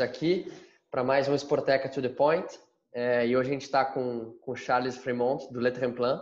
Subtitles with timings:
[0.00, 0.52] Aqui
[0.90, 2.58] para mais um Sporteca to the Point.
[2.92, 6.20] É, e hoje a gente está com com Charles Fremont do Le Tremplin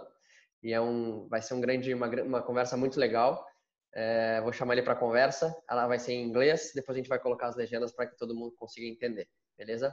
[0.63, 3.47] e é um vai ser um grande uma, uma conversa muito legal.
[3.95, 5.57] É, vou chamar ele para conversa.
[5.71, 6.73] Ela vai ser em inglês.
[6.75, 9.29] Depois a gente vai colocar as legendas para que todo mundo consiga entender.
[9.57, 9.93] Beleza?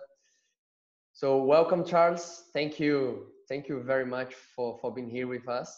[1.14, 2.50] So welcome, Charles.
[2.54, 5.70] Thank you, thank you very much for for being here with us,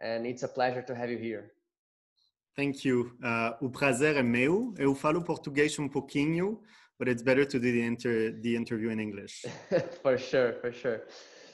[0.00, 1.52] and it's a pleasure to have you here.
[2.56, 3.16] Thank you.
[3.22, 4.72] Uh, o prazer é meu.
[4.78, 6.62] Eu falo português um pouquinho,
[6.98, 9.44] but it's better to do the, inter the interview in English.
[10.02, 11.02] for sure, for sure.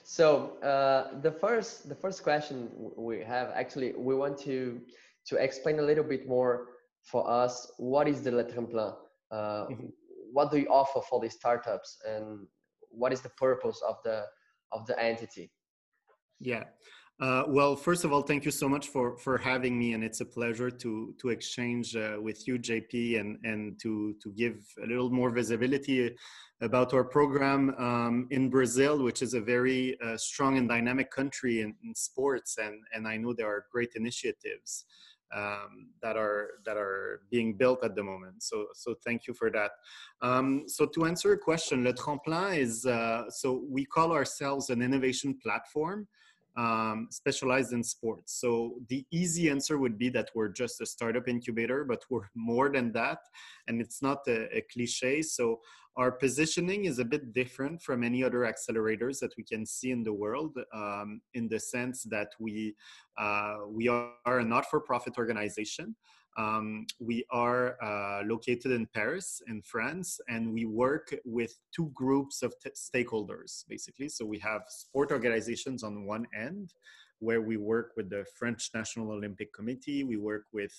[0.04, 4.80] So uh, the first the first question we have actually we want to
[5.26, 6.66] to explain a little bit more
[7.02, 8.92] for us what is the Le Tremplin.
[9.30, 9.90] Uh, mm -hmm.
[10.32, 12.48] What do you offer for these startups and
[12.90, 14.18] what is the purpose of the
[14.72, 15.52] of the entity?
[16.38, 16.64] Yeah.
[17.20, 20.22] Uh, well, first of all, thank you so much for for having me, and it's
[20.22, 24.86] a pleasure to to exchange uh, with you, JP, and and to to give a
[24.86, 26.16] little more visibility
[26.62, 31.60] about our program um, in Brazil, which is a very uh, strong and dynamic country
[31.60, 34.86] in, in, sports, and and I know there are great initiatives
[35.36, 38.42] um, that are that are being built at the moment.
[38.42, 39.72] So so thank you for that.
[40.22, 44.80] Um, so to answer your question, Le Tremplin is uh, so we call ourselves an
[44.80, 46.08] innovation platform
[46.56, 48.40] um, specialized in sports.
[48.40, 52.70] So the easy answer would be that we're just a startup incubator, but we're more
[52.70, 53.18] than that,
[53.68, 55.22] and it's not a, a cliche.
[55.22, 55.60] So
[55.96, 60.02] our positioning is a bit different from any other accelerators that we can see in
[60.02, 62.74] the world, um, in the sense that we
[63.18, 65.94] uh, we are a not-for-profit organization.
[66.38, 72.42] Um, we are uh, located in Paris, in France, and we work with two groups
[72.42, 74.08] of stakeholders, basically.
[74.08, 76.72] So we have sport organizations on one end,
[77.20, 80.72] where we work with the French National Olympic Committee, we work with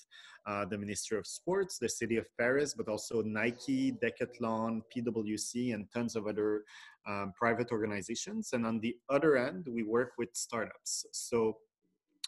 [0.45, 5.87] uh, the Ministry of Sports, the City of Paris, but also Nike, Decathlon, PwC, and
[5.93, 6.63] tons of other
[7.07, 8.53] um, private organizations.
[8.53, 11.05] And on the other end, we work with startups.
[11.13, 11.57] So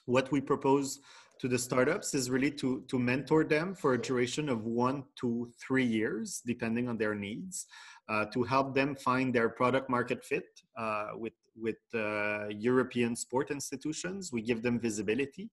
[0.06, 1.00] what we propose
[1.40, 5.52] to the startups is really to, to mentor them for a duration of one to
[5.60, 7.66] three years, depending on their needs,
[8.10, 10.46] uh, to help them find their product market fit
[10.78, 14.32] uh, with, with uh, European sport institutions.
[14.32, 15.50] We give them visibility.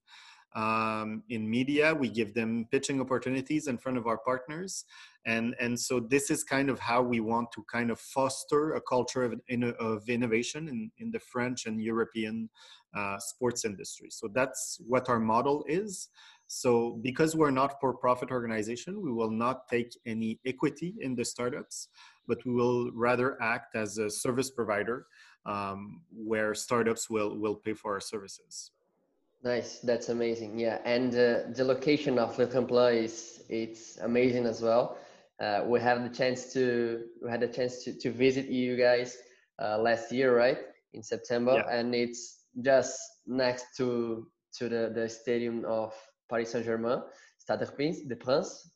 [0.57, 4.85] Um, in media, we give them pitching opportunities in front of our partners.
[5.25, 8.81] And, and so this is kind of how we want to kind of foster a
[8.81, 9.35] culture of,
[9.79, 12.51] of innovation in, in the French and European
[12.97, 14.09] uh, sports industry.
[14.11, 16.09] So that's what our model is.
[16.49, 21.91] So because we're not for-profit organization, we will not take any equity in the startups,
[22.27, 25.07] but we will rather act as a service provider
[25.47, 28.73] um, where startups will, will pay for our services.
[29.43, 30.59] Nice, that's amazing.
[30.59, 34.99] Yeah, and uh, the location of Le Tremplin is it's amazing as well.
[35.41, 39.17] Uh, we have the chance to we had a chance to, to visit you guys
[39.63, 40.59] uh, last year, right,
[40.93, 41.75] in September, yeah.
[41.75, 44.27] and it's just next to
[44.59, 45.95] to the, the stadium of
[46.29, 47.01] Paris Saint Germain,
[47.39, 48.71] Stade de France,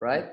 [0.00, 0.26] right?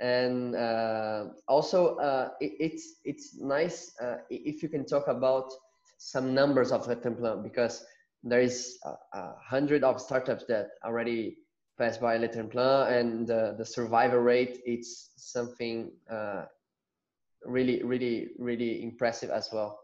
[0.00, 5.50] And uh, also, uh, it, it's it's nice uh, if you can talk about
[5.98, 7.84] some numbers of Le Tremplin because
[8.22, 11.38] there is a, a, hundred of startups that already
[11.78, 16.44] passed by Le Tremplin, and the survival rate it's something uh,
[17.46, 19.78] really, really, really impressive as well.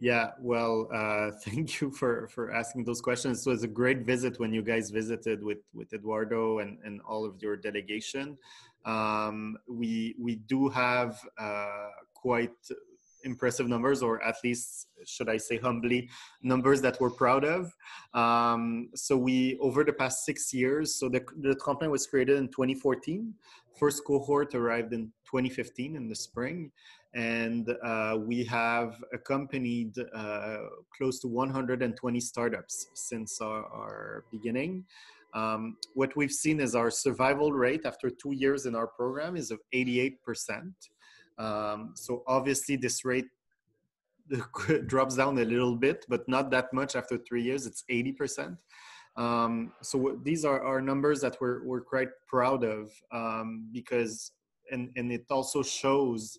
[0.00, 3.46] Yeah, well, uh, thank you for for asking those questions.
[3.46, 7.24] It was a great visit when you guys visited with with Eduardo and and all
[7.24, 8.38] of your delegation.
[8.88, 12.56] Um, we we do have uh, quite
[13.24, 16.08] impressive numbers, or at least should I say humbly,
[16.42, 17.72] numbers that we're proud of.
[18.14, 22.48] Um, so we over the past six years, so the the Tremplin was created in
[22.48, 23.34] 2014.
[23.78, 26.72] First cohort arrived in 2015 in the spring
[27.14, 30.58] and uh, we have accompanied uh,
[30.96, 34.84] close to 120 startups since our, our beginning.
[35.38, 39.50] Um, what we've seen is our survival rate after two years in our program is
[39.50, 40.12] of 88%.
[41.38, 43.26] Um, so obviously this rate
[44.86, 47.66] drops down a little bit, but not that much after three years.
[47.66, 48.56] It's 80%.
[49.16, 54.32] Um, so these are our numbers that we're, we're quite proud of um, because,
[54.70, 56.38] and, and it also shows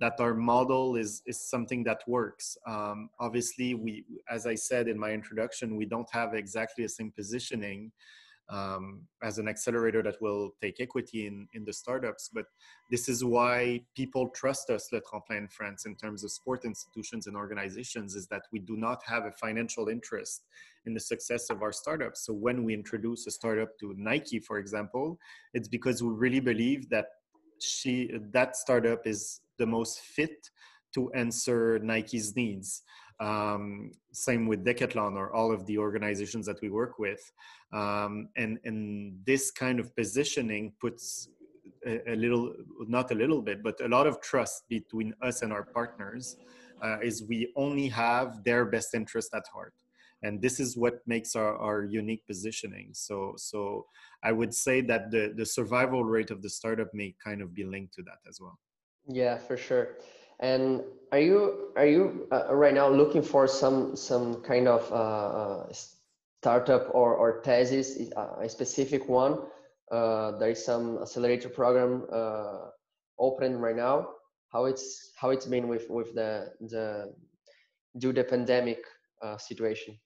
[0.00, 2.56] that our model is is something that works.
[2.68, 7.10] Um, obviously, we, as I said in my introduction, we don't have exactly the same
[7.10, 7.90] positioning
[8.50, 12.30] um, as an accelerator that will take equity in in the startups.
[12.32, 12.46] But
[12.90, 17.26] this is why people trust us, Le Tremplin in France, in terms of sport institutions
[17.26, 20.44] and organizations, is that we do not have a financial interest
[20.86, 22.24] in the success of our startups.
[22.24, 25.18] So when we introduce a startup to Nike, for example,
[25.52, 27.06] it's because we really believe that
[27.60, 30.50] she that startup is the most fit
[30.94, 32.82] to answer Nike's needs.
[33.20, 37.32] Um, same with Decathlon or all of the organizations that we work with.
[37.72, 41.28] Um, and, and this kind of positioning puts
[41.86, 42.54] a, a, little,
[42.86, 46.36] not a little bit, but a lot of trust between us and our partners
[46.82, 49.74] uh, is we only have their best interest at heart.
[50.22, 52.90] And this is what makes our, our unique positioning.
[52.92, 53.86] So, so
[54.22, 57.64] I would say that the, the survival rate of the startup may kind of be
[57.64, 58.58] linked to that as well.
[59.06, 59.96] Yeah, for sure.
[60.40, 60.82] And
[61.12, 65.72] are you are you uh, right now looking for some some kind of uh, uh
[66.40, 69.38] startup or or thesis, uh, a specific one?
[69.90, 72.68] Uh, there is some accelerator program uh,
[73.18, 74.08] open right now.
[74.52, 77.12] How it's how it's been with with the the
[77.98, 78.84] due the pandemic
[79.38, 79.98] situation?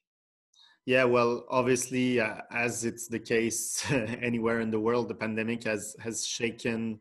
[0.86, 2.20] Yeah, well, obviously,
[2.50, 7.00] as it's the case anywhere in the world, the pandemic has has shaken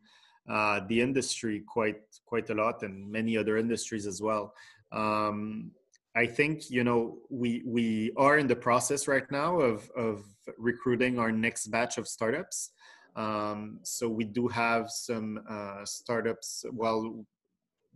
[0.50, 4.54] uh, the industry quite quite a lot and many other industries as well.
[4.92, 5.72] Um,
[6.16, 10.24] I think you know we we are in the process right now of of
[10.58, 12.72] recruiting our next batch of startups.
[13.16, 16.66] Um, so we do have some uh, startups.
[16.72, 17.26] Well,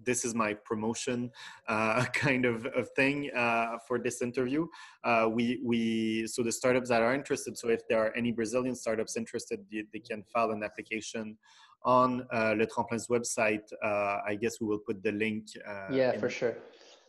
[0.04, 1.32] this is my promotion
[1.68, 4.68] uh, kind of, of thing uh, for this interview.
[5.04, 7.58] Uh, we we so the startups that are interested.
[7.58, 11.38] So if there are any Brazilian startups interested, they, they can file an application
[11.84, 13.72] on uh, Le Tremplin's website.
[13.84, 15.48] Uh, I guess we will put the link.
[15.68, 16.58] Uh, yeah, for sure.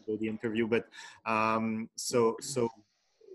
[0.06, 0.86] The interview, but
[1.24, 2.68] um, so so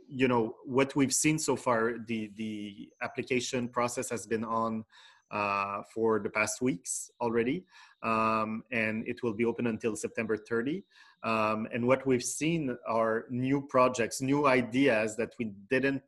[0.08, 1.96] you know what we've seen so far.
[2.08, 4.86] The the application process has been on
[5.32, 7.64] uh, for the past weeks already,
[8.04, 10.84] um, and it will be open until September 30.
[11.24, 16.02] Um, and what we've seen are new projects, new ideas that we didn't,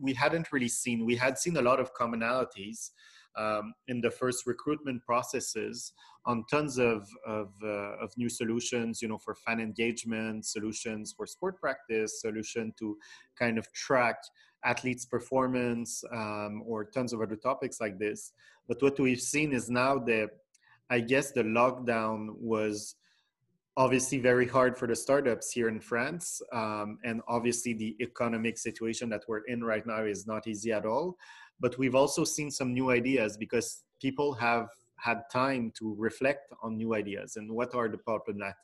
[0.00, 1.04] we hadn't really seen.
[1.04, 2.90] We had seen a lot of commonalities,
[3.36, 5.92] um, in the first recruitment processes
[6.26, 11.26] on tons of of, uh, of new solutions you know for fan engagement solutions for
[11.26, 12.96] sport practice solution to
[13.38, 14.16] kind of track
[14.64, 18.32] athletes performance um, or tons of other topics like this.
[18.68, 20.28] But what we've seen is now that
[20.90, 22.96] i guess the lockdown was
[23.76, 29.08] obviously very hard for the startups here in france um, and obviously the economic situation
[29.08, 31.16] that we're in right now is not easy at all
[31.60, 34.68] but we've also seen some new ideas because people have
[34.98, 38.54] had time to reflect on new ideas and what are the problematic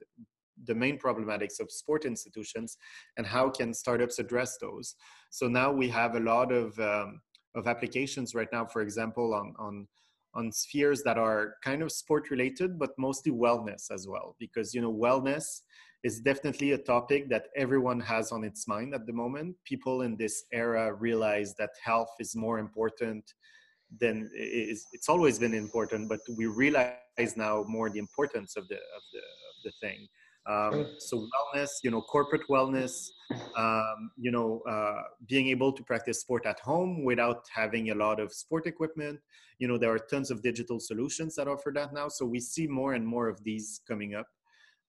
[0.64, 2.78] the main problematics of sport institutions
[3.18, 4.94] and how can startups address those.
[5.28, 7.20] So now we have a lot of um,
[7.56, 9.88] of applications right now for example on on
[10.34, 14.80] on spheres that are kind of sport related but mostly wellness as well because you
[14.82, 15.62] know wellness
[16.06, 19.56] is definitely a topic that everyone has on its mind at the moment.
[19.64, 23.24] People in this era realize that health is more important
[24.02, 29.02] than it's always been important, but we realize now more the importance of the of
[29.14, 30.00] the of the thing.
[30.54, 33.08] Um, so wellness, you know, corporate wellness,
[33.56, 35.02] um, you know, uh,
[35.32, 39.18] being able to practice sport at home without having a lot of sport equipment.
[39.58, 42.06] You know, there are tons of digital solutions that offer that now.
[42.16, 44.28] So we see more and more of these coming up.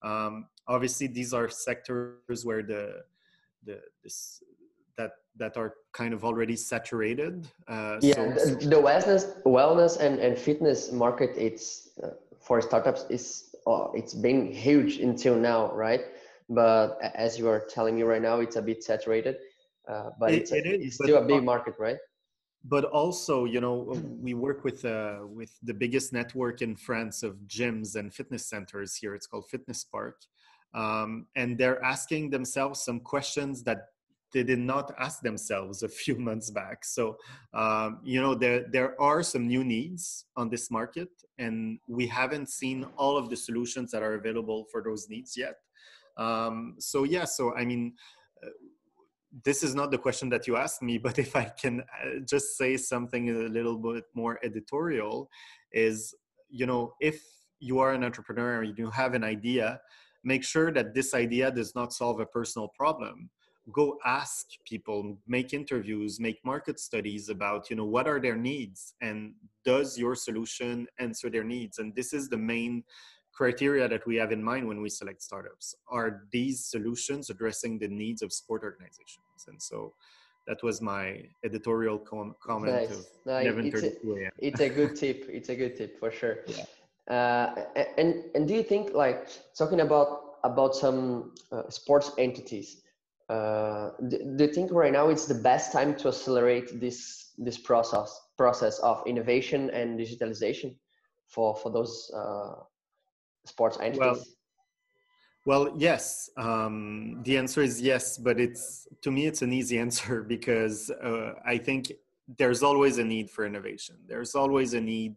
[0.03, 3.03] Um, obviously, these are sectors where the
[3.63, 4.43] the this
[4.97, 7.47] that that are kind of already saturated.
[7.67, 13.05] Uh, yeah, so, the, the, wellness wellness and, and fitness market it's uh, for startups
[13.09, 16.01] is oh, it's been huge until now, right?
[16.49, 19.37] But as you are telling me right now, it's a bit saturated.
[19.87, 21.97] Uh, but it, it's, a, it is, it's still a big market, right?
[22.63, 27.35] But also you know we work with uh, with the biggest network in france of
[27.47, 29.15] gyms and fitness centers here.
[29.15, 30.21] It's called fitness park.
[30.73, 33.87] Um, and they're asking themselves some questions that
[34.33, 36.83] they did not ask themselves a few months back.
[36.83, 37.17] So
[37.53, 42.49] um, you know there there are some new needs on this market and we haven't
[42.49, 45.55] seen all of the solutions that are available for those needs yet.
[46.17, 47.93] Um, so yeah so i mean
[48.43, 48.49] uh,
[49.43, 52.57] this is not the question that you asked me, but if I can uh, just
[52.57, 55.29] say something a little bit more editorial,
[55.71, 56.13] is
[56.49, 57.21] you know, if
[57.59, 59.79] you are an entrepreneur and you have an idea,
[60.23, 63.29] make sure that this idea does not solve a personal problem.
[63.73, 68.93] Go ask people, make interviews, make market studies about, you know, what are their needs
[69.01, 69.33] and
[69.65, 71.79] does your solution answer their needs?
[71.79, 72.83] And this is the main
[73.37, 77.87] criteria that we have in mind when we select startups are these solutions addressing the
[77.87, 79.93] needs of sport organizations and so
[80.47, 83.05] that was my editorial com- comment nice.
[83.25, 86.65] no, it's, a, it's a good tip it's a good tip for sure yeah.
[87.15, 87.63] Uh,
[87.97, 90.09] and and do you think like talking about
[90.43, 92.81] about some uh, sports entities
[93.29, 97.57] uh, do, do, you think right now it's the best time to accelerate this this
[97.57, 100.75] process process of innovation and digitalization
[101.27, 102.55] for for those uh,
[103.47, 103.99] sports entities?
[103.99, 104.23] Well,
[105.45, 106.29] well, yes.
[106.35, 111.35] Um, the answer is yes, but it's to me it's an easy answer because uh,
[111.45, 111.91] I think
[112.37, 113.95] there's always a need for innovation.
[114.05, 115.15] There's always a need,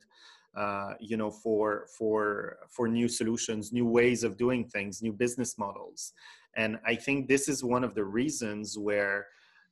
[0.57, 5.59] uh, you know, for for for new solutions, new ways of doing things, new business
[5.59, 6.13] models,
[6.57, 9.27] and I think this is one of the reasons where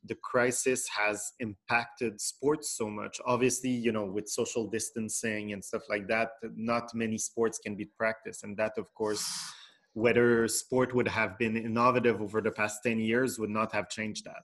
[0.05, 5.81] the crisis has impacted sports so much obviously you know with social distancing and stuff
[5.89, 9.25] like that not many sports can be practiced and that of course
[9.93, 14.25] whether sport would have been innovative over the past 10 years would not have changed
[14.25, 14.43] that.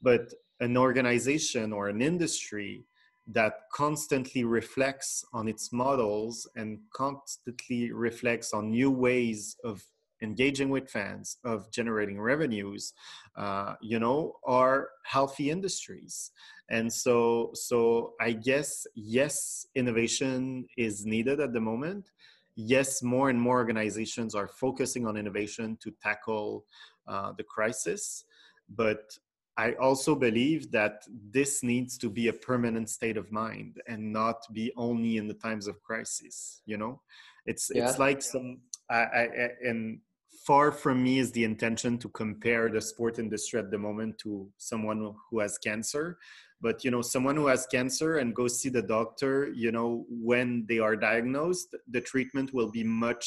[0.00, 2.84] But an organization or an industry
[3.26, 9.84] that constantly reflects on its models and constantly reflects on new ways of
[10.22, 12.92] engaging with fans of generating revenues
[13.36, 16.30] uh, you know are healthy industries
[16.70, 22.10] and so so i guess yes innovation is needed at the moment
[22.58, 26.66] yes, more and more organizations are focusing on innovation to tackle
[27.06, 28.24] uh, the crisis.
[28.68, 29.16] But
[29.56, 34.42] I also believe that this needs to be a permanent state of mind and not
[34.52, 36.60] be only in the times of crisis.
[36.66, 37.00] You know,
[37.46, 37.88] it's yeah.
[37.88, 38.58] it's like some
[38.90, 39.28] I, I,
[39.64, 40.00] and
[40.48, 44.48] far from me is the intention to compare the sport industry at the moment to
[44.56, 46.16] someone who has cancer.
[46.62, 49.32] But you know someone who has cancer and goes see the doctor
[49.64, 53.26] you know when they are diagnosed the treatment will be much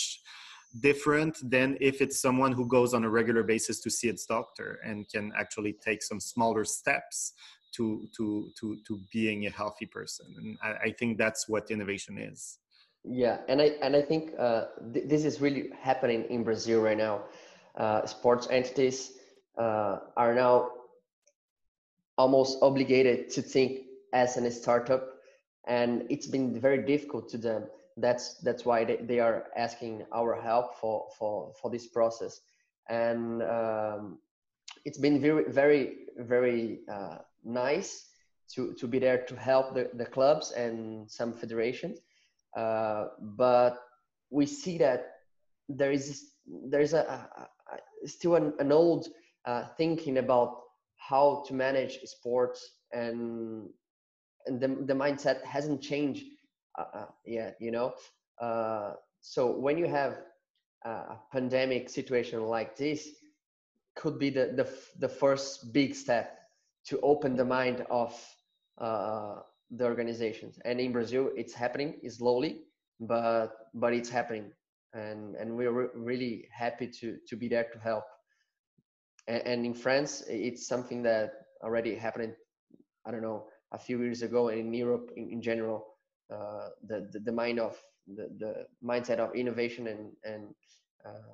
[0.87, 4.79] different than if it's someone who goes on a regular basis to see its doctor
[4.83, 7.33] and can actually take some smaller steps
[7.75, 7.85] to
[8.17, 10.27] to to to being a healthy person.
[10.39, 12.57] And i, I think that's what innovation is
[13.03, 16.97] yeah and i and i think uh, th- this is really happening in brazil right
[16.97, 17.21] now.
[17.75, 19.13] Uh, sports entities
[19.57, 20.69] uh, are now
[22.17, 25.11] almost obligated to think as a startup
[25.67, 27.63] and it's been very difficult to them.
[27.97, 32.41] That's that's why they, they are asking our help for for for this process.
[32.89, 34.19] And um,
[34.85, 38.09] it's been very very very uh, nice
[38.53, 41.99] to to be there to help the, the clubs and some federations
[42.57, 43.77] uh, but
[44.29, 45.07] we see that
[45.69, 46.31] there is
[46.69, 47.47] there is a, a,
[48.03, 49.07] a still an, an old
[49.45, 50.57] uh, thinking about
[50.97, 53.69] how to manage sports and
[54.47, 56.25] and the, the mindset hasn't changed
[56.77, 57.93] uh, uh, yet you know?
[58.41, 60.17] Uh, so when you have
[60.83, 63.07] a pandemic situation like this
[63.95, 64.67] could be the, the,
[64.99, 66.39] the first big step
[66.85, 68.19] to open the mind of
[69.71, 72.61] the organizations and in brazil it's happening slowly
[72.99, 74.51] but but it's happening
[74.93, 78.03] and and we're re- really happy to to be there to help
[79.27, 81.31] and, and in France, it's something that
[81.63, 82.33] already happened.
[83.05, 85.85] I don't know a few years ago, and in Europe in, in general,
[86.33, 90.53] uh, the, the, the mind of the, the mindset of innovation and and
[91.05, 91.33] uh,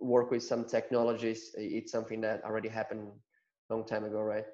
[0.00, 1.50] work with some technologies.
[1.56, 3.10] It's something that already happened
[3.70, 4.46] long time ago, right?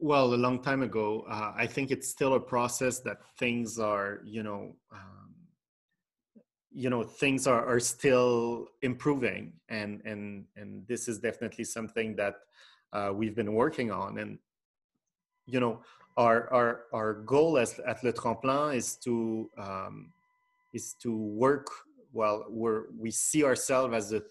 [0.00, 1.24] Well, a long time ago.
[1.28, 4.76] Uh, I think it's still a process that things are, you know.
[4.92, 5.28] Um,
[6.70, 12.34] you know things are, are still improving and and and this is definitely something that
[12.92, 14.38] uh, we've been working on and
[15.46, 15.80] you know
[16.16, 20.12] our our our goal as at le tremplin is to um,
[20.72, 21.68] is to work
[22.12, 24.22] Well, we're we see ourselves as a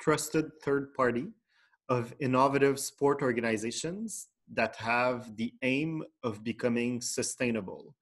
[0.00, 1.26] trusted third party
[1.88, 7.94] of innovative sport organizations that have the aim of becoming sustainable.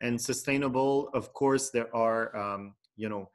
[0.00, 3.28] And sustainable of course there are um, you know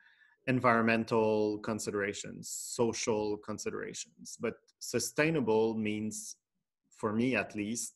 [0.47, 4.37] environmental considerations social considerations.
[4.39, 6.37] But sustainable means
[6.89, 7.93] for me at least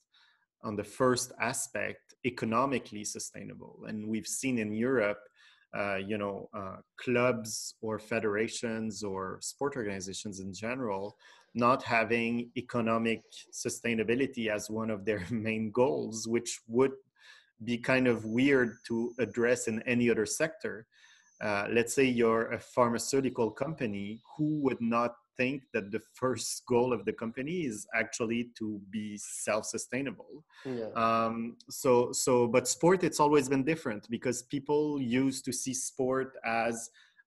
[0.64, 3.80] on the first aspect economically sustainable.
[3.88, 5.20] And we've seen in europe
[5.78, 11.16] uh, you know uh, clubs or federations or sport organizations in general
[11.56, 16.92] not having economic sustainability as one of their main goals which would
[17.64, 20.86] be kind of weird to address in any other sector.
[21.42, 26.90] Uh, let's say you're a pharmaceutical company who would not think that the first goal
[26.94, 30.34] of the company is actually to be self-sustainable.
[30.66, 30.92] Yeah.
[31.06, 31.36] um,
[31.82, 34.84] so so but sport it's always been different because people
[35.22, 36.76] used to see sport as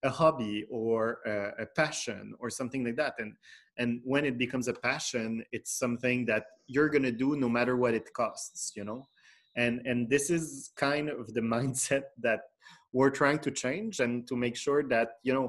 [0.05, 1.01] a hobby or
[1.35, 3.15] a, a passion or something like that.
[3.23, 3.33] And
[3.81, 7.75] and when it becomes a passion it's something that you're going to do no matter
[7.83, 9.01] what it costs you know?
[9.63, 12.41] And and this is kind of the mindset that
[12.97, 15.49] we're trying to change and to make sure that you know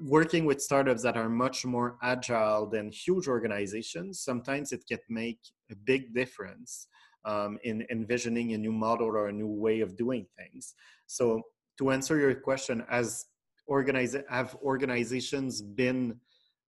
[0.00, 5.38] working with startups that are much more agile than huge organizations sometimes it can make
[5.70, 6.88] a big difference
[7.26, 10.74] um, in envisioning a new model or a new way of doing things.
[11.06, 11.42] So
[11.78, 13.26] to answer your question, as
[13.66, 16.20] organize have organizations been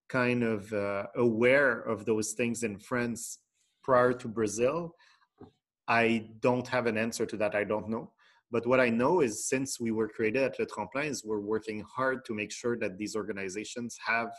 [0.09, 3.39] kind of uh, aware of those things in France
[3.83, 4.95] prior to Brazil?
[5.87, 7.55] I don't have an answer to that.
[7.55, 8.11] I don't know.
[8.51, 11.81] But what I know is since we were created at Le Tremplin, is we're working
[11.81, 14.31] hard to make sure that these organizations have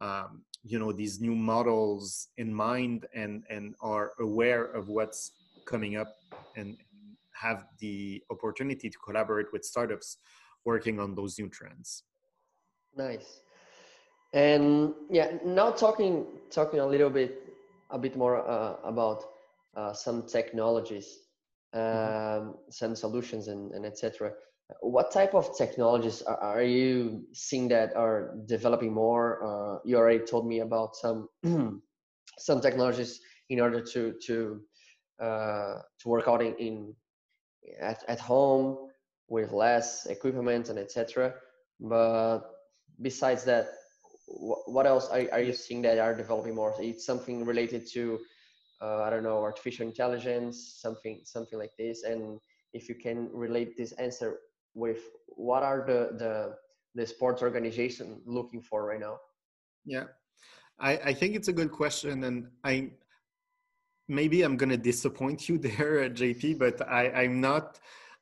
[0.00, 5.32] um, you know these new models in mind and and are aware of what's
[5.66, 6.08] coming up
[6.56, 6.76] and
[7.32, 10.18] have the opportunity to collaborate with startups
[10.64, 12.02] working on those new trends
[12.96, 13.40] nice
[14.32, 17.54] and yeah now talking talking a little bit
[17.90, 19.24] a bit more uh, about
[19.76, 21.20] uh, some technologies.
[21.74, 24.32] Um, some solutions and, and etc
[24.80, 29.44] what type of technologies are, are, you seeing that are developing more?
[29.44, 31.28] Uh, you already told me about some
[32.38, 34.62] some technologies in order to to
[35.20, 36.94] uh, to work out in, in
[37.80, 38.88] at, at home
[39.28, 41.34] with less equipment and etc
[41.80, 42.40] but
[43.00, 43.68] besides that
[44.26, 46.74] what else are, are you seeing that are developing more?
[46.78, 48.20] It's something related to
[48.84, 52.02] uh, i don't know artificial intelligence something something like this.
[52.02, 52.38] And
[52.72, 54.30] if you can relate this answer
[54.74, 56.34] with what are the the
[56.94, 59.16] the sports organization looking for right now?
[59.94, 60.06] Yeah.
[60.78, 62.74] I i think it's a good question and i
[64.08, 67.66] maybe i'm to disappoint you there jp but i i'm not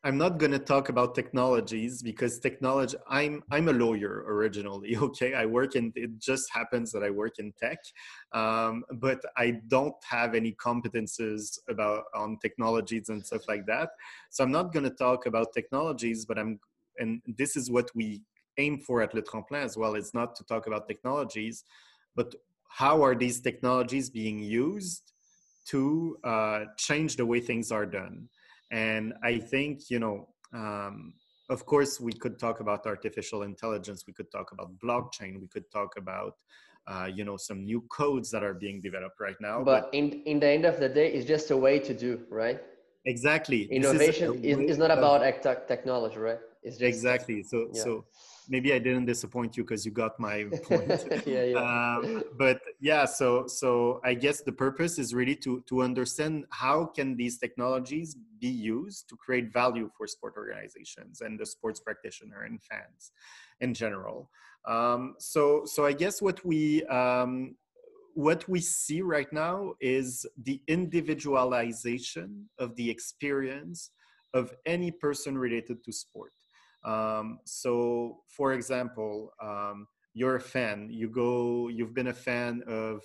[0.04, 2.97] I'm not going to talk about technologies because technology.
[3.09, 4.97] I'm I'm a lawyer originally.
[5.02, 5.92] Okay, I work in.
[5.94, 7.78] It just happens that I work in tech,
[8.32, 13.90] um, but I don't have any competences about on technologies and stuff like that.
[14.31, 16.59] So I'm not going to talk about technologies, but I'm.
[16.98, 18.22] And this is what we
[18.59, 19.94] aim for at Le Tremplin as well.
[19.94, 21.64] It's not to talk about technologies,
[22.16, 22.35] but
[22.68, 25.12] how are these technologies being used
[25.66, 28.29] to uh, change the way things are done
[28.72, 31.14] and i think you know um,
[31.48, 35.70] of course we could talk about artificial intelligence we could talk about blockchain we could
[35.70, 36.35] talk about
[36.88, 40.22] uh, you know some new codes that are being developed right now but, but in
[40.24, 42.61] in the end of the day it's just a way to do right
[43.04, 45.22] exactly innovation is, is, not about
[45.68, 47.82] technology right it's just exactly so yeah.
[47.82, 48.04] so
[48.48, 51.04] maybe I didn't disappoint you because you got my point.
[51.26, 51.58] yeah, yeah.
[51.58, 56.86] Um, but yeah, so so I guess the purpose is really to to understand how
[56.86, 62.42] can these technologies be used to create value for sport organizations and the sports practitioner
[62.42, 63.12] and fans
[63.60, 64.30] in general.
[64.66, 67.56] Um, so so I guess what we um,
[68.14, 73.90] what we see right now is the individualization of the experience
[74.35, 76.33] of any person related to sport
[76.85, 80.88] um, so, for example, um, you're a fan.
[80.90, 81.68] You go.
[81.68, 83.03] You've been a fan of.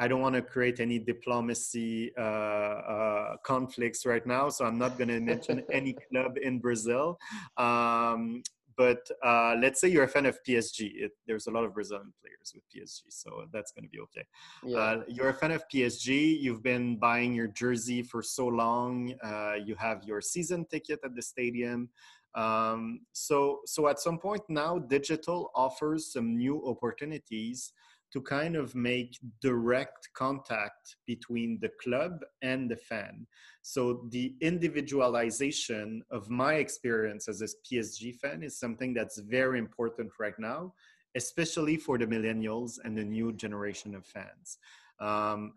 [0.00, 4.96] I don't want to create any diplomacy uh, uh, conflicts right now, so I'm not
[4.96, 7.18] going to mention any club in Brazil.
[7.56, 8.44] Um,
[8.78, 10.92] but uh, let's say you're a fan of PSG.
[10.94, 14.24] It, there's a lot of Brazilian players with PSG, so that's going to be okay.
[14.64, 14.78] Yeah.
[14.78, 16.40] Uh, you're a fan of PSG.
[16.40, 19.14] You've been buying your jersey for so long.
[19.22, 21.88] Uh, you have your season ticket at the stadium.
[22.36, 27.72] Um, so, so at some point now, digital offers some new opportunities
[28.12, 33.26] to kind of make direct contact between the club and the fan.
[33.62, 40.12] So the individualization of my experience as a PSG fan is something that's very important
[40.18, 40.72] right now,
[41.14, 44.58] especially for the millennials and the new generation of fans.
[45.00, 45.54] Um,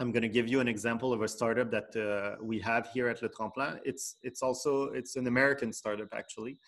[0.00, 3.08] I'm going to give you an example of a startup that uh, we have here
[3.08, 3.80] at Le Tremplin.
[3.84, 6.58] It's it's also it's an American startup actually.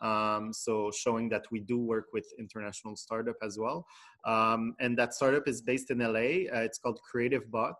[0.00, 3.86] Um, so showing that we do work with international startup as well.
[4.24, 6.48] Um, and that startup is based in LA.
[6.52, 7.76] Uh, it's called Creative Bot.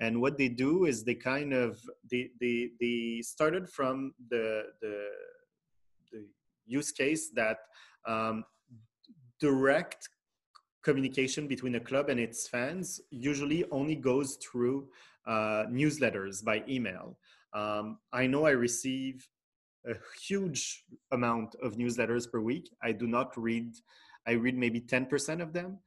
[0.00, 1.78] And what they do is they kind of
[2.10, 5.08] they they, they started from the the,
[6.10, 6.26] the
[6.66, 7.58] use case that
[8.06, 8.44] um,
[9.40, 10.08] direct
[10.82, 14.88] communication between a club and its fans usually only goes through
[15.26, 17.18] uh, newsletters by email.
[17.52, 19.28] Um, I know I receive
[19.86, 22.70] a huge amount of newsletters per week.
[22.82, 23.72] I do not read,
[24.26, 25.78] I read maybe 10% of them.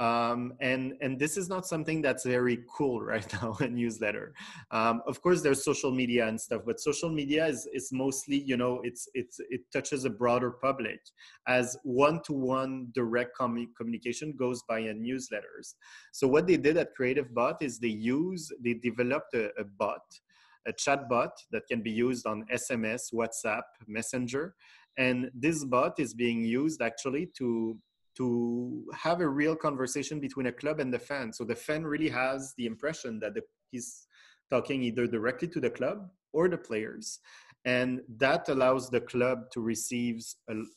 [0.00, 4.34] Um, and and this is not something that's very cool right now a newsletter.
[4.70, 8.56] Um, of course there's social media and stuff but social media is is mostly you
[8.56, 11.00] know it's it's it touches a broader public
[11.46, 15.74] as one-to-one direct com- communication goes by in newsletters.
[16.10, 20.02] So what they did at creative bot is they use they developed a, a bot
[20.66, 24.54] a chat bot that can be used on sms whatsapp messenger
[24.98, 27.78] and this bot is being used actually to
[28.16, 31.32] to have a real conversation between a club and the fan.
[31.32, 34.06] So the fan really has the impression that the, his
[34.50, 37.20] talking either directly to the club or the players
[37.64, 40.22] and that allows the club to receive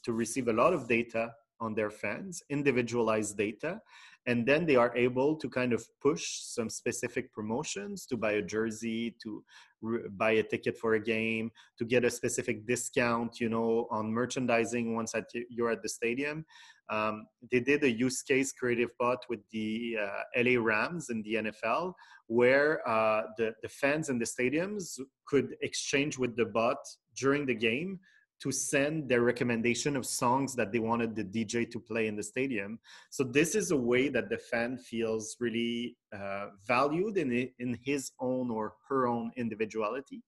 [0.04, 3.82] to receive a lot of data on their fans individualized data
[4.28, 8.42] and then they are able to kind of push some specific promotions to buy a
[8.42, 9.44] jersey to
[9.82, 14.12] re- buy a ticket for a game to get a specific discount you know on
[14.12, 16.46] merchandising once at, you're at the stadium.
[16.88, 21.34] Um, they did a use case creative bot with the uh, la rams in the
[21.36, 21.94] nfl
[22.28, 26.78] where uh, the, the fans in the stadiums could exchange with the bot
[27.16, 28.00] during the game
[28.42, 32.24] to send their recommendation of songs that they wanted the DJ to play in the
[32.24, 32.80] stadium.
[33.10, 38.12] So this is a way that the fan feels really uh, valued in in his
[38.20, 40.22] own or her own individuality,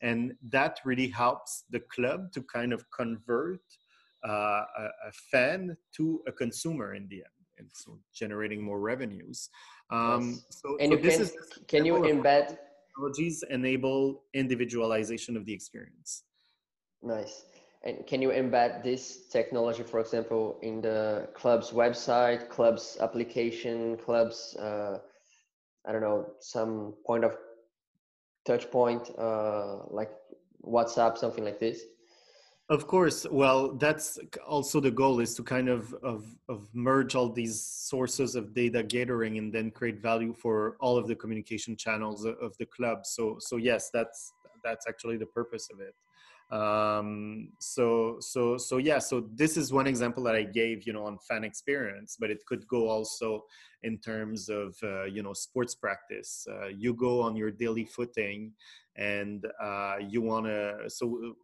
[0.00, 3.60] and that really helps the club to kind of convert
[4.26, 9.50] uh, a, a, fan to a consumer in the end, and so generating more revenues.
[9.90, 10.46] Um, yes.
[10.50, 11.28] So, and so you can,
[11.68, 12.56] can you embed
[12.96, 16.24] technologies enable individualization of the experience
[17.02, 17.44] Nice.
[17.84, 24.56] And can you embed this technology, for example, in the club's website, club's application, club's,
[24.56, 24.98] uh,
[25.86, 27.36] I don't know, some point of
[28.44, 30.10] touch point, uh, like
[30.64, 31.82] WhatsApp, something like this?
[32.68, 33.24] Of course.
[33.30, 38.34] Well, that's also the goal is to kind of, of, of merge all these sources
[38.34, 42.66] of data gathering and then create value for all of the communication channels of the
[42.66, 43.06] club.
[43.06, 44.32] So, so yes, that's,
[44.64, 45.94] that's actually the purpose of it
[46.52, 51.04] um so so so yeah so this is one example that i gave you know
[51.04, 53.42] on fan experience but it could go also
[53.86, 56.46] in terms of uh, you know sports practice.
[56.50, 58.52] Uh, you go on your daily footing
[58.96, 61.34] and uh, you want to so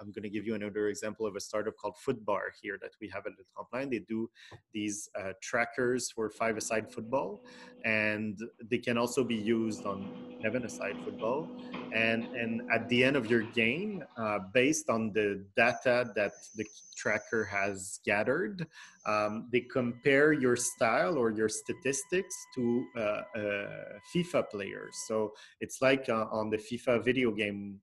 [0.00, 3.08] I'm going to give you another example of a startup called Footbar here that we
[3.08, 3.90] have at the top line.
[3.90, 4.30] They do
[4.72, 7.44] these uh, trackers for five-a-side football,
[7.84, 8.38] and
[8.70, 10.10] they can also be used on
[10.42, 11.48] seven-a-side football.
[11.92, 16.64] And and at the end of your game, uh, based on the data that the
[16.96, 18.66] tracker has gathered,
[19.06, 24.96] um, they compare your style or your statistics to uh, uh FIFA players.
[25.06, 27.80] So it's like uh, on the FIFA video game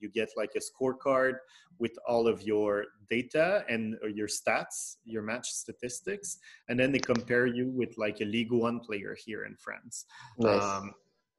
[0.00, 1.34] you get like a scorecard
[1.78, 6.38] with all of your data and your stats, your match statistics,
[6.68, 10.06] and then they compare you with like a League One player here in France.
[10.38, 10.62] Nice.
[10.62, 10.94] Um,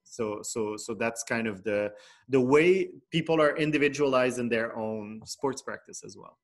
[0.06, 1.92] so so so that's kind of the
[2.30, 6.38] the way people are individualized in their own sports practice as well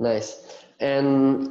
[0.00, 1.46] nice and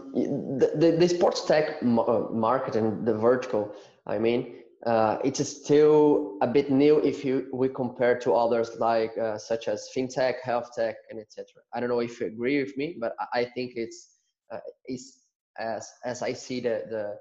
[0.60, 3.74] the, the, the sports tech uh, market and the vertical
[4.08, 9.18] i mean uh, it's still a bit new if you we compare to others like
[9.18, 11.46] uh, such as fintech, health tech, and etc.
[11.74, 14.10] I don't know if you agree with me, but I think it's
[14.52, 15.22] uh, it's
[15.58, 17.16] as as I see the the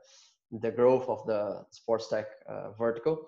[0.58, 3.26] the growth of the sports tech uh, vertical,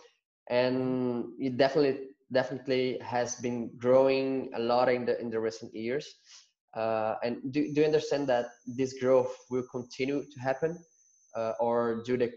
[0.51, 6.13] and it definitely definitely has been growing a lot in the in the recent years.
[6.75, 10.77] Uh, and do, do you understand that this growth will continue to happen,
[11.37, 12.33] uh, or do the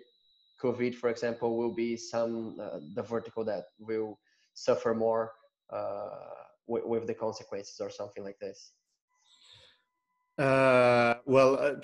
[0.61, 4.19] COVID, for example, will be some uh, the vertical that will
[4.53, 5.31] suffer more
[5.71, 6.09] uh,
[6.67, 8.71] with, with, the consequences or something like this?
[10.37, 11.75] Uh, well, uh,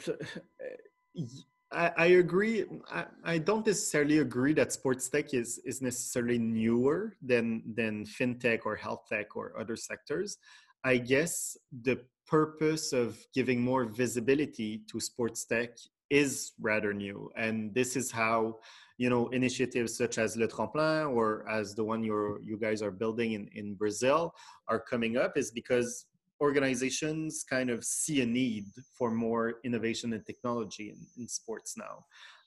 [1.71, 2.65] I, I, agree.
[2.91, 8.59] I, I, don't necessarily agree that sports tech is is necessarily newer than than fintech
[8.65, 10.37] or health tech or other sectors.
[10.83, 15.71] I guess the purpose of giving more visibility to sports tech
[16.13, 17.31] is rather new.
[17.35, 18.59] And this is how
[18.97, 22.91] you know initiatives such as le tremplin or as the one you're you guys are
[22.91, 24.35] building in, in brazil
[24.67, 26.05] are coming up is because
[26.39, 28.65] organizations kind of see a need
[28.97, 32.05] for more innovation and technology in, in sports now.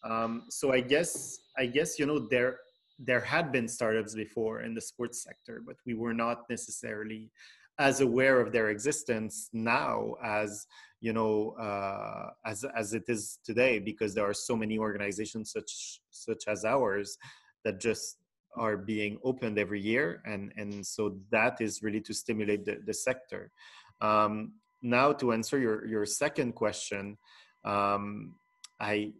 [0.08, 1.12] Um, so i guess
[1.58, 2.52] i guess you know there
[3.08, 7.22] there had been startups before in the sports sector but we were not necessarily
[7.78, 10.66] as aware of their existence now as
[11.00, 16.00] you know uh, as as it is today because there are so many organizations such
[16.10, 17.18] such as ours
[17.64, 18.18] that just
[18.56, 22.94] are being opened every year and and so that is really to stimulate the, the
[22.94, 23.50] sector.
[24.00, 27.16] Um, now to answer your your second question
[27.64, 28.34] um,
[28.80, 29.12] i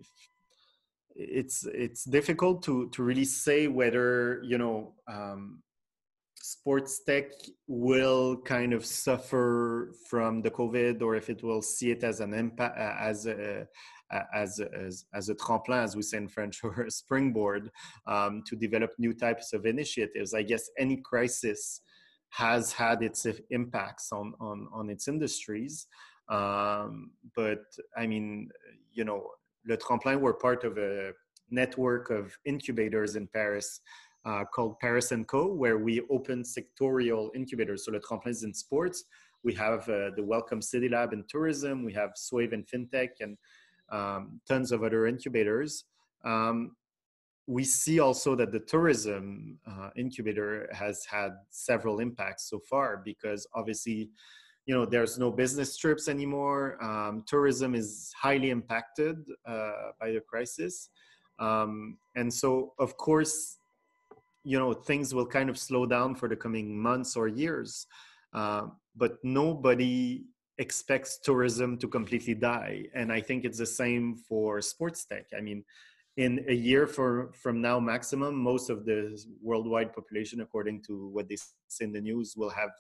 [1.15, 5.63] it's it's difficult to to really say whether you know um,
[6.53, 7.25] sports tech
[7.67, 12.33] will kind of suffer from the COVID, or if it will see it as an
[12.35, 13.67] impact, uh, as a
[14.33, 17.71] as, as, as a tremplin, as we say in French, or a springboard
[18.07, 20.33] um, to develop new types of initiatives.
[20.33, 21.81] I guess any crisis
[22.31, 25.89] has had its impacts on, on, on its industries.
[26.29, 27.65] Um, but
[27.97, 28.51] I mean,
[28.93, 29.29] you know,
[29.67, 31.13] Le Tremplin, we're part of a
[31.51, 33.81] network of incubators in Paris
[34.27, 37.85] uh, called Paris and Co, where we open sectorial incubators.
[37.85, 39.05] So Le Tremplin is in sports.
[39.45, 41.85] We have uh, the Welcome City Lab in tourism.
[41.85, 43.39] We have Swave in fintech and
[43.91, 45.85] um, tons of other incubators.
[46.25, 46.73] Um,
[47.47, 53.47] we see also that the tourism uh, incubator has had several impacts so far because
[53.55, 54.11] obviously
[54.67, 60.21] you know there's no business trips anymore um, tourism is highly impacted uh, by the
[60.29, 60.91] crisis
[61.39, 63.59] um, and so of course
[64.47, 67.87] you know things will kind of slow down for the coming months or years
[68.33, 70.25] uh, but nobody
[70.59, 72.85] expects tourism to completely die.
[72.95, 75.27] And i think it's the same for sports tech.
[75.37, 75.65] I mean
[76.17, 78.99] in a year for, from now maximum most of the
[79.43, 81.37] worldwide population according to what they
[81.69, 82.71] say in the news will have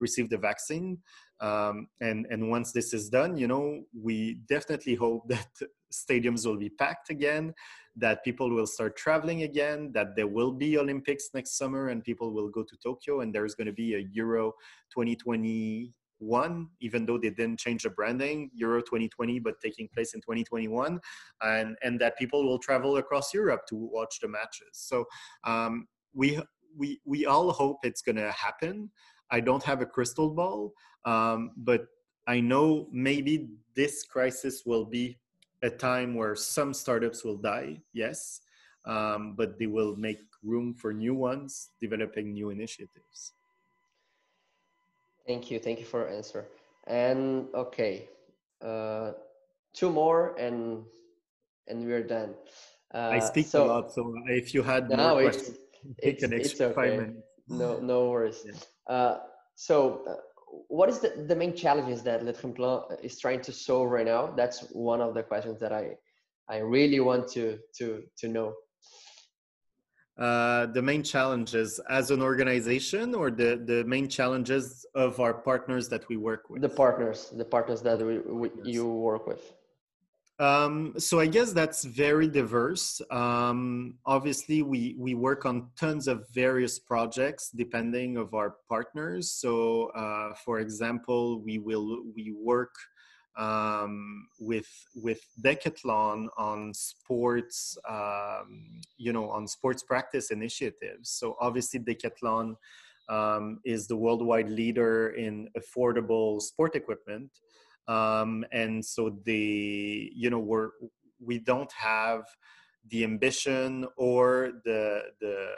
[0.00, 0.98] received the vaccine.
[1.40, 5.48] Um, and and once this is done you know we definitely hope that
[5.92, 7.54] stadiums will be packed again
[7.98, 12.32] that people will start traveling again that there will be olympics next summer and people
[12.32, 14.52] will go to tokyo and there's going to be a euro
[14.90, 21.00] 2021, even though they didn't change the branding, Euro 2020, but taking place in 2021,
[21.42, 24.72] and and that people will travel across Europe to watch the matches.
[24.72, 25.04] So
[25.44, 26.40] um, we
[26.76, 28.90] we we all hope it's going to happen.
[29.30, 30.72] I don't have a crystal ball,
[31.04, 31.86] um, but
[32.26, 35.18] I know maybe this crisis will be
[35.62, 37.80] a time where some startups will die.
[37.92, 38.40] Yes.
[38.84, 43.32] Um, but they will make room for new ones developing new initiatives.
[45.26, 45.58] Thank you.
[45.58, 46.46] Thank you for your answer.
[46.86, 48.08] And okay,
[48.64, 49.12] uh,
[49.74, 50.84] two more and
[51.66, 52.34] and we're done.
[52.94, 55.50] Uh, I speak so, a lot, so if you had no, more it's,
[55.98, 57.12] it's, it's okay.
[57.48, 58.40] No, no worries.
[58.46, 58.94] Yeah.
[58.94, 59.18] Uh,
[59.54, 60.14] so, uh,
[60.68, 64.32] what is the, the main challenges that Tremplin is trying to solve right now?
[64.36, 65.96] That's one of the questions that I
[66.48, 68.54] I really want to to to know
[70.18, 75.88] uh, the main challenges as an organization or the, the main challenges of our partners
[75.88, 76.60] that we work with?
[76.60, 79.52] The partners, the partners that we, we you work with.
[80.40, 83.02] Um, so I guess that's very diverse.
[83.10, 89.32] Um, obviously, we we work on tons of various projects depending of our partners.
[89.32, 92.74] So, uh, for example, we will we work
[93.36, 101.10] um, with with Decathlon on sports, um, you know, on sports practice initiatives.
[101.10, 102.54] So obviously, Decathlon
[103.08, 107.30] um, is the worldwide leader in affordable sport equipment,
[107.88, 110.70] um, and so they, you know, we're
[111.20, 112.22] we don't have
[112.90, 115.50] the ambition or the the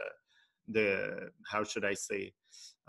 [0.69, 2.33] the how should I say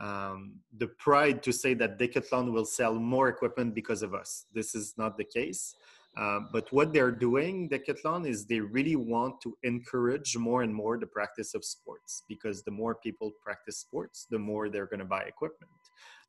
[0.01, 4.45] um, the pride to say that Decathlon will sell more equipment because of us.
[4.53, 5.75] This is not the case.
[6.17, 10.97] Uh, but what they're doing, Decathlon, is they really want to encourage more and more
[10.97, 15.05] the practice of sports because the more people practice sports, the more they're going to
[15.05, 15.71] buy equipment.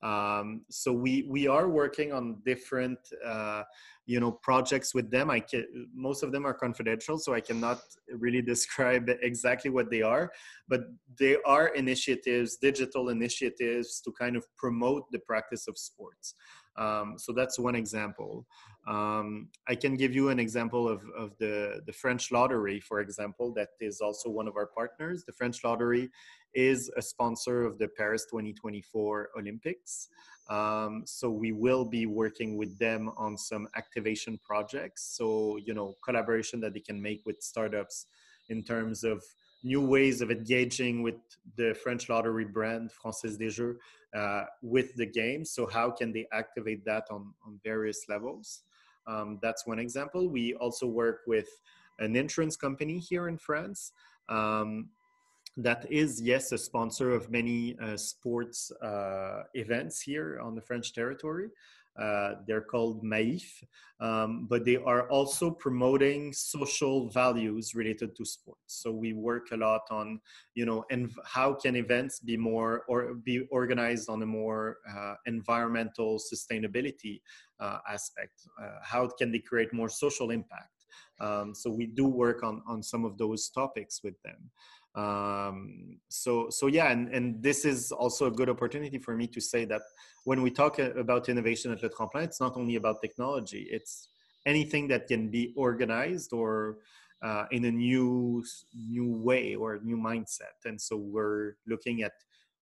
[0.03, 3.63] Um, so we we are working on different uh,
[4.07, 5.31] you know projects with them.
[5.31, 10.03] I can, most of them are confidential, so I cannot really describe exactly what they
[10.03, 10.33] are.
[10.69, 10.83] But
[11.19, 16.35] they are initiatives, digital initiatives to kind of promote the practice of sports.
[16.77, 18.47] Um, so that's one example.
[18.87, 23.53] Um, I can give you an example of, of the, the French Lottery, for example,
[23.55, 25.25] that is also one of our partners.
[25.25, 26.11] The French Lottery
[26.55, 30.09] is a sponsor of the Paris 2024 Olympics.
[30.51, 35.17] Um, so we will be working with them on some activation projects.
[35.17, 38.07] So, you know, collaboration that they can make with startups
[38.49, 39.23] in terms of
[39.63, 41.17] new ways of engaging with
[41.57, 43.77] the French lottery brand, Française des Jeux,
[44.17, 45.45] uh, with the game.
[45.45, 48.63] So how can they activate that on, on various levels?
[49.07, 50.29] Um, that's one example.
[50.29, 51.49] We also work with
[51.99, 53.93] an insurance company here in France
[54.29, 54.89] um,
[55.57, 60.95] that is, yes, a sponsor of many uh, sports uh, events here on the French
[60.95, 61.49] territory.
[61.99, 63.63] Uh, they're called Maif,
[64.01, 68.61] um, but they are also promoting social values related to sports.
[68.67, 70.21] So we work a lot on,
[70.55, 75.15] you know, and how can events be more or be organized on a more uh,
[75.27, 77.21] environmental sustainability
[77.61, 78.49] uh, aspect?
[78.61, 80.69] Uh, how can they create more social impact?
[81.21, 84.51] Um, so we do work on on some of those topics with them
[84.95, 89.41] um, so so yeah and, and this is also a good opportunity for me to
[89.41, 89.83] say that
[90.25, 94.09] when we talk about innovation at le tremplin it's not only about technology it's
[94.47, 96.79] anything that can be organized or
[97.23, 100.59] uh, in a new new way or a new mindset.
[100.65, 102.13] And so we're looking at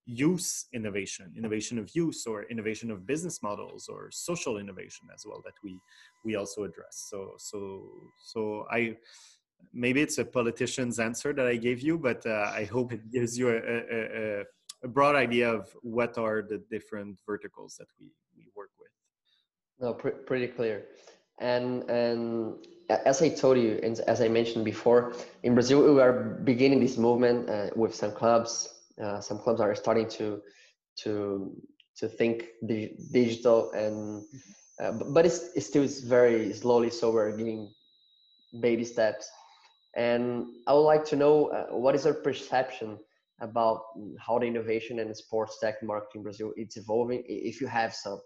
[0.06, 5.40] use innovation innovation of use or innovation of business models or social innovation as well
[5.44, 5.78] that we
[6.24, 7.06] we also address.
[7.10, 8.96] So so so i
[9.72, 13.38] maybe it's a politician's answer that I gave you, but uh, I hope it gives
[13.38, 14.44] you a, a,
[14.84, 18.90] a, broad idea of what are the different verticals that we, we work with.
[19.78, 20.84] No, pr- pretty clear.
[21.38, 26.40] And and as I told you, and as I mentioned before, in Brazil we are
[26.44, 28.68] beginning this movement uh, with some clubs.
[29.02, 30.42] Uh, some clubs are starting to
[31.02, 31.56] to
[31.96, 34.24] to think di- digital, and
[34.82, 36.90] uh, but it's, it's still very slowly.
[36.90, 37.72] So we're giving
[38.60, 39.30] baby steps.
[39.96, 42.98] And I would like to know uh, what is your perception
[43.40, 43.82] about
[44.18, 48.20] how the innovation and sports tech market in Brazil it's evolving, if you have some.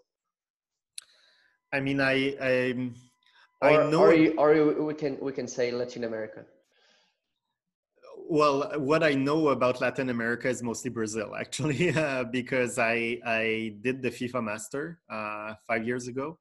[1.73, 2.89] I mean, I I,
[3.61, 6.45] I or, know, or, you, or you, we can we can say Latin America.
[8.27, 13.75] Well, what I know about Latin America is mostly Brazil, actually, uh, because I I
[13.81, 16.39] did the FIFA Master uh, five years ago,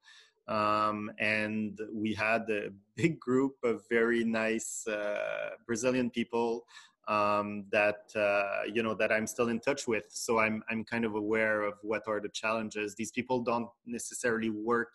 [0.49, 6.65] um, and we had a big group of very nice uh, Brazilian people
[7.09, 10.05] um, that uh, you know that I'm still in touch with.
[10.09, 12.95] So I'm I'm kind of aware of what are the challenges.
[12.95, 14.95] These people don't necessarily work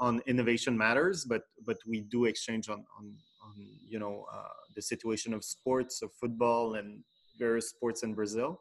[0.00, 3.54] on innovation matters, but but we do exchange on on, on
[3.88, 7.02] you know uh, the situation of sports, of football, and
[7.38, 8.60] various sports in Brazil.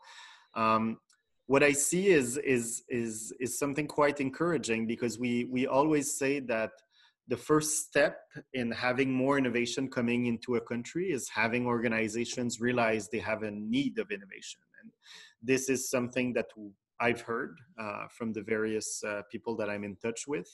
[0.56, 0.98] Um,
[1.54, 6.34] what I see is is is is something quite encouraging because we we always say
[6.54, 6.72] that
[7.28, 8.16] the first step
[8.54, 13.52] in having more innovation coming into a country is having organizations realize they have a
[13.52, 14.62] need of innovation.
[14.80, 14.90] And
[15.44, 16.50] this is something that
[17.00, 20.50] I've heard uh, from the various uh, people that I'm in touch with,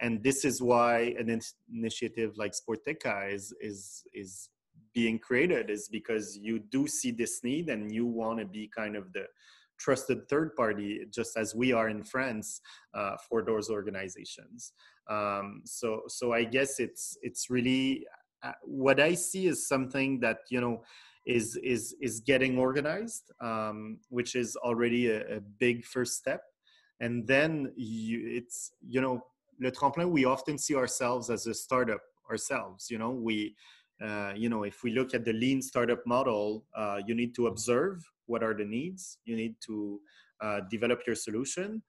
[0.00, 4.48] and this is why an in- initiative like Sportheca is is is
[4.94, 8.96] being created is because you do see this need and you want to be kind
[8.96, 9.26] of the
[9.78, 12.60] trusted third party, just as we are in France
[12.94, 14.72] uh, for those organizations.
[15.08, 18.06] Um, so, so I guess it's it's really
[18.42, 20.82] uh, what I see is something that you know
[21.26, 26.42] is is is getting organized, um, which is already a, a, big first step.
[27.00, 29.24] And then you, it's you know
[29.60, 30.10] Le Tremplin.
[30.10, 32.90] We often see ourselves as a startup ourselves.
[32.90, 33.54] You know we.
[34.00, 37.48] Uh, you know, if we look at the lean startup model, uh, you need to
[37.48, 39.18] observe what are the needs.
[39.24, 40.00] You need to
[40.40, 41.82] uh, develop your solution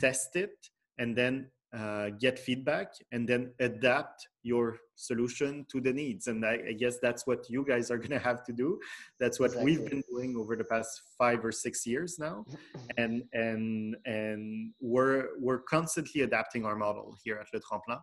[0.00, 0.56] test it
[0.98, 6.26] and then uh, get feedback and then adapt your solution to the needs.
[6.26, 8.78] And I, I guess that's what you guys are going to have to do.
[9.18, 9.78] That's what exactly.
[9.78, 12.44] we've been doing over the past five or six years now.
[12.98, 18.00] And and and we're we're constantly adapting our model here at le tremplin.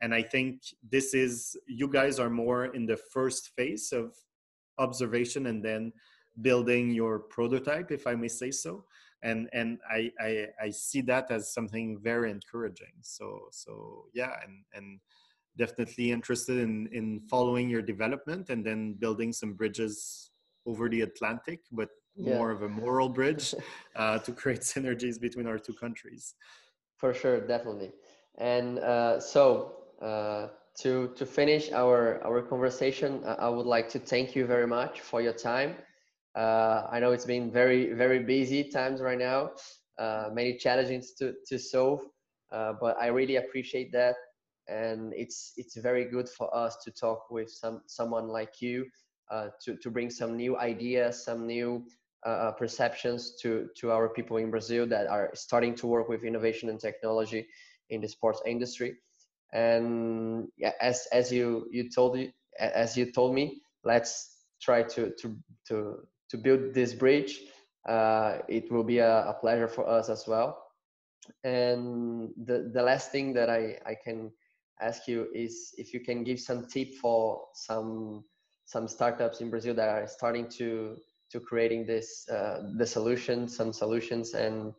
[0.00, 0.52] And i think
[0.94, 4.06] this is you guys are more in the first phase of
[4.78, 5.92] observation and then
[6.40, 8.84] building your prototype, if I may say so.
[9.22, 12.94] And and I, I, I see that as something very encouraging.
[13.02, 15.00] So so yeah, and and
[15.56, 20.30] definitely interested in in following your development and then building some bridges
[20.66, 22.36] over the Atlantic, but yeah.
[22.36, 23.54] more of a moral bridge
[23.96, 26.34] uh, to create synergies between our two countries.
[26.96, 27.92] For sure, definitely.
[28.36, 30.48] And uh, so uh,
[30.82, 35.20] to to finish our our conversation, I would like to thank you very much for
[35.20, 35.74] your time
[36.38, 39.50] uh, I know it's been very, very busy times right now,
[39.98, 42.00] uh, many challenges to, to solve,
[42.52, 44.14] uh, but I really appreciate that.
[44.68, 48.86] And it's, it's very good for us to talk with some, someone like you
[49.32, 51.84] uh, to, to bring some new ideas, some new
[52.24, 56.22] uh, uh, perceptions to, to our people in Brazil that are starting to work with
[56.22, 57.46] innovation and technology
[57.90, 58.94] in the sports industry.
[59.52, 65.12] And yeah, as, as you, you told you, as you told me, let's try to,
[65.20, 65.36] to,
[65.68, 65.96] to,
[66.30, 67.40] to build this bridge.
[67.88, 70.62] Uh, it will be a, a, pleasure for us as well.
[71.44, 74.30] And the, the last thing that I, I can
[74.80, 78.24] ask you is if you can give some tip for some
[78.64, 80.96] some startups in Brazil that are starting to
[81.30, 84.72] to creating this uh, the solution, some solutions, and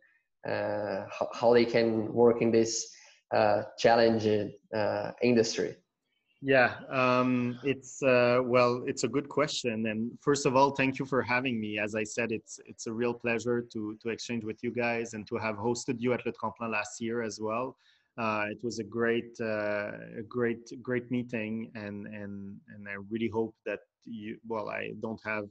[0.48, 2.88] uh, how, how, they can work in this
[3.36, 5.76] uh, challenging uh, industry.
[6.42, 9.88] Yeah, um, it's uh, well, it's a good question.
[9.88, 11.78] And first of all, thank you for having me.
[11.80, 15.28] As I said, it's it's a real pleasure to to exchange with you guys and
[15.28, 17.76] to have hosted you at Le Tremplin last year as well.
[18.18, 23.28] Uh, it was a great, uh, a great, great meeting, and and and I really
[23.30, 24.38] hope that you.
[24.48, 25.46] Well, I don't have,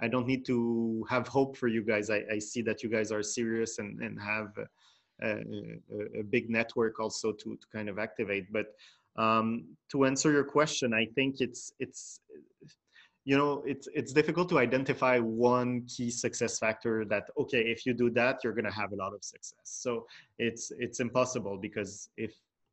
[0.00, 2.10] I don't need to have hope for you guys.
[2.10, 4.48] I, I see that you guys are serious and and have.
[4.58, 4.66] A,
[5.22, 8.66] a, a big network also to, to kind of activate but
[9.18, 12.20] um, to answer your question, I think it's it's
[13.24, 17.92] you know it's it's difficult to identify one key success factor that okay if you
[17.92, 20.06] do that you're going to have a lot of success so
[20.38, 22.32] it's it's impossible because if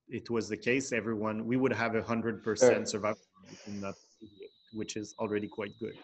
[0.10, 3.20] it was the case everyone we would have a hundred percent survival
[3.66, 3.96] in that
[4.74, 5.98] which is already quite good.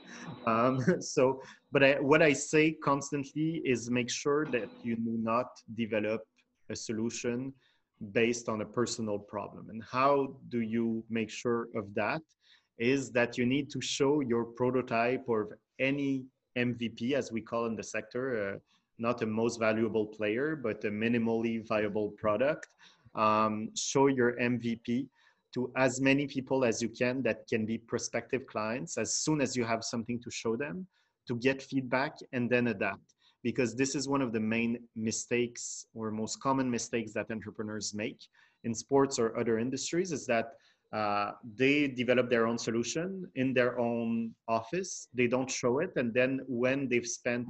[0.46, 5.48] Um, so, but I, what I say constantly is make sure that you do not
[5.76, 6.22] develop
[6.70, 7.54] a solution
[8.12, 9.70] based on a personal problem.
[9.70, 12.22] And how do you make sure of that?
[12.78, 16.24] Is that you need to show your prototype or any
[16.58, 18.60] MVP, as we call in the sector, uh,
[18.98, 22.68] not a most valuable player, but a minimally viable product.
[23.16, 25.08] Um, show your MVP
[25.54, 29.56] to as many people as you can that can be prospective clients as soon as
[29.56, 30.86] you have something to show them
[31.28, 36.12] to get feedback and then adapt because this is one of the main mistakes or
[36.12, 38.20] most common mistakes that entrepreneurs make
[38.64, 40.54] in sports or other industries is that
[40.92, 45.08] uh, they develop their own solution in their own office.
[45.14, 45.92] They don't show it.
[45.96, 47.48] And then when they've spent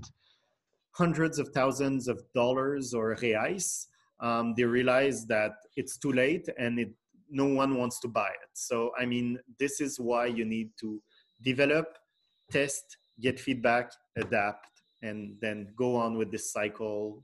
[0.91, 3.85] hundreds of thousands of dollars or reais
[4.19, 6.89] um, they realize that it's too late and it
[7.31, 8.49] no one wants to buy it.
[8.53, 11.01] So i mean this is why you need to
[11.41, 11.85] develop
[12.51, 17.23] test get feedback adapt and then go on with this cycle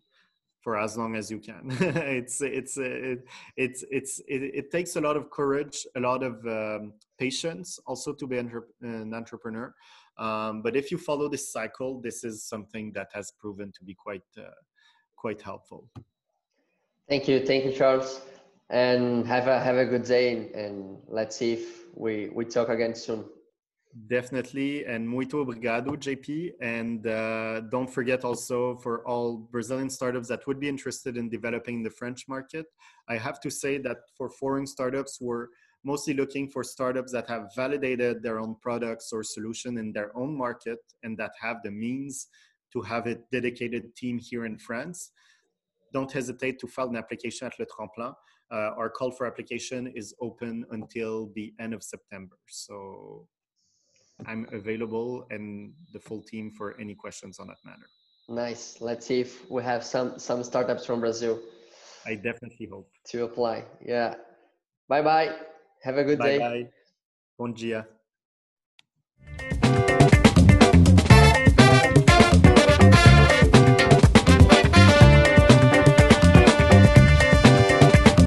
[0.66, 1.64] for as long as you can.
[2.20, 3.20] It's it's it,
[3.56, 8.14] it's it's it, it, takes a lot of courage a lot of um, patience also
[8.14, 9.74] to be an entrepreneur.
[10.18, 13.94] Um, but if you follow this cycle this is something that has proven to be
[13.94, 14.60] quite uh,
[15.16, 15.82] quite helpful.
[17.08, 17.46] Thank you.
[17.46, 18.22] Thank you charles.
[18.72, 22.70] And have a have a good day and, and let's see if we we talk
[22.70, 23.26] again soon
[23.96, 26.56] Definitely, and muito obrigado, JP.
[26.60, 31.82] And uh, don't forget also for all Brazilian startups that would be interested in developing
[31.82, 32.66] the French market.
[33.08, 35.48] I have to say that for foreign startups, we're
[35.86, 40.36] mostly looking for startups that have validated their own products or solution in their own
[40.36, 42.28] market and that have the means
[42.74, 45.12] to have a dedicated team here in France.
[45.94, 48.14] Don't hesitate to file an application at Le Tremplin.
[48.52, 52.36] Uh, our call for application is open until the end of September.
[52.48, 53.28] So
[54.26, 57.90] I'm available and the full team for any questions on that matter.
[58.30, 58.82] Nice.
[58.82, 61.40] Let's see if we have some some startups from Brazil.
[62.06, 63.66] I definitely hope to apply.
[63.86, 64.16] Yeah.
[64.88, 65.36] Bye bye.
[65.84, 66.40] Have a good bye day.
[66.40, 66.70] Bye.
[67.38, 67.86] Bom dia.